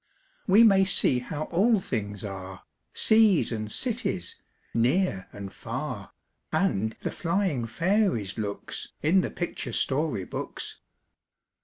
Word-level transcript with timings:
We 0.47 0.63
may 0.63 0.83
see 0.83 1.19
how 1.19 1.43
all 1.51 1.79
things 1.79 2.25
are, 2.25 2.63
Seas 2.91 3.51
and 3.51 3.71
cities, 3.71 4.41
near 4.73 5.27
and 5.31 5.53
far, 5.53 6.13
And 6.51 6.95
the 7.01 7.11
flying 7.11 7.67
fairies' 7.67 8.35
looks, 8.35 8.93
In 9.03 9.21
the 9.21 9.29
picture 9.29 9.73
story 9.73 10.25
books. 10.25 10.79